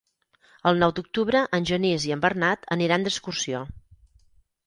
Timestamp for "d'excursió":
3.07-3.61